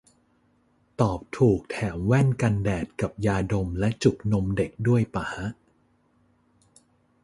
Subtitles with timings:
[1.01, 5.47] ตอบถูกแถมแว่นกันแดดกับยาดมและจุกนมเด็กด้วยปะฮะ